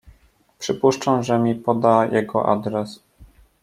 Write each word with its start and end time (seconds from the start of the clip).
"Przypuszczam, 0.59 1.23
że 1.23 1.39
mi 1.39 1.55
poda 1.55 2.05
jego 2.05 2.45
adres." 2.51 2.99